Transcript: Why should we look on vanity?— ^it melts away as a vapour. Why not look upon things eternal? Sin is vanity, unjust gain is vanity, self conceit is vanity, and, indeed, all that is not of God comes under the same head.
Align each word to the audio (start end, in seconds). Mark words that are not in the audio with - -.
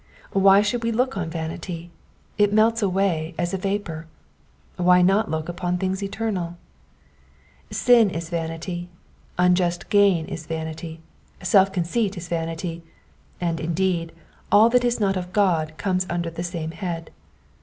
Why 0.33 0.63
should 0.63 0.83
we 0.83 0.91
look 0.91 1.15
on 1.15 1.29
vanity?— 1.29 1.91
^it 2.39 2.51
melts 2.51 2.81
away 2.81 3.35
as 3.37 3.53
a 3.53 3.57
vapour. 3.59 4.07
Why 4.77 5.03
not 5.03 5.29
look 5.29 5.47
upon 5.47 5.77
things 5.77 6.01
eternal? 6.01 6.57
Sin 7.69 8.09
is 8.09 8.31
vanity, 8.31 8.89
unjust 9.37 9.89
gain 9.91 10.25
is 10.25 10.47
vanity, 10.47 11.01
self 11.43 11.71
conceit 11.71 12.17
is 12.17 12.29
vanity, 12.29 12.81
and, 13.39 13.59
indeed, 13.59 14.11
all 14.51 14.69
that 14.71 14.83
is 14.83 14.99
not 14.99 15.17
of 15.17 15.33
God 15.33 15.77
comes 15.77 16.07
under 16.09 16.31
the 16.31 16.41
same 16.43 16.71
head. 16.71 17.11